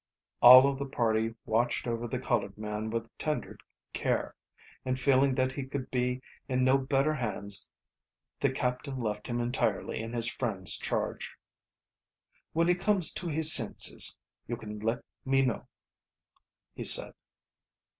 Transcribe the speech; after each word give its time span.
All 0.41 0.67
of 0.67 0.79
the 0.79 0.87
party 0.87 1.35
watched 1.45 1.85
over 1.85 2.07
the 2.07 2.17
colored 2.17 2.57
man 2.57 2.89
with 2.89 3.15
tender 3.19 3.55
care, 3.93 4.33
and 4.83 4.99
feeling 4.99 5.35
that 5.35 5.51
he 5.51 5.63
could 5.63 5.91
be 5.91 6.23
in 6.49 6.63
no 6.63 6.79
better 6.79 7.13
hands 7.13 7.71
the 8.39 8.49
captain 8.49 8.97
left 8.99 9.27
him 9.27 9.39
entirely 9.39 9.99
in 9.99 10.13
his 10.13 10.27
friends' 10.27 10.77
charge. 10.79 11.35
"When 12.51 12.67
he 12.67 12.73
comes 12.73 13.13
to 13.13 13.27
his 13.27 13.53
senses 13.53 14.17
you 14.47 14.57
can 14.57 14.79
let 14.79 15.03
me 15.23 15.43
know," 15.43 15.67
he 16.73 16.83
said. 16.83 17.13